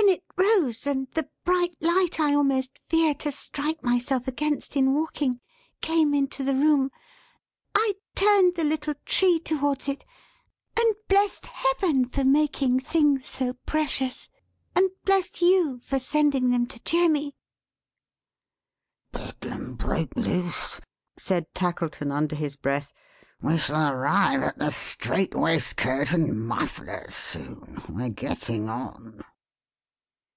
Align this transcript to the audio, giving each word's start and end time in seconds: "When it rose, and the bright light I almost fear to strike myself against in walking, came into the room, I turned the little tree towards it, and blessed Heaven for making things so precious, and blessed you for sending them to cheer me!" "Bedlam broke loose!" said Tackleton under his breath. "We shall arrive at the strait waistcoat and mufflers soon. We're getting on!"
"When 0.00 0.08
it 0.08 0.24
rose, 0.36 0.86
and 0.86 1.08
the 1.10 1.28
bright 1.44 1.76
light 1.80 2.18
I 2.18 2.32
almost 2.34 2.78
fear 2.78 3.12
to 3.16 3.30
strike 3.30 3.82
myself 3.82 4.26
against 4.26 4.74
in 4.74 4.94
walking, 4.94 5.40
came 5.82 6.14
into 6.14 6.42
the 6.42 6.54
room, 6.54 6.90
I 7.74 7.94
turned 8.14 8.54
the 8.54 8.64
little 8.64 8.94
tree 9.04 9.38
towards 9.38 9.88
it, 9.88 10.04
and 10.78 10.94
blessed 11.06 11.44
Heaven 11.46 12.08
for 12.08 12.24
making 12.24 12.80
things 12.80 13.26
so 13.26 13.52
precious, 13.66 14.30
and 14.74 14.88
blessed 15.04 15.42
you 15.42 15.78
for 15.80 15.98
sending 15.98 16.48
them 16.50 16.66
to 16.68 16.80
cheer 16.80 17.10
me!" 17.10 17.34
"Bedlam 19.12 19.74
broke 19.74 20.16
loose!" 20.16 20.80
said 21.18 21.52
Tackleton 21.54 22.10
under 22.10 22.34
his 22.36 22.56
breath. 22.56 22.92
"We 23.42 23.58
shall 23.58 23.92
arrive 23.92 24.42
at 24.42 24.58
the 24.58 24.70
strait 24.70 25.34
waistcoat 25.34 26.12
and 26.12 26.48
mufflers 26.48 27.14
soon. 27.14 27.82
We're 27.88 28.08
getting 28.08 28.70
on!" 28.70 29.22